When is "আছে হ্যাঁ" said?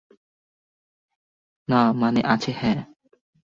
2.25-2.79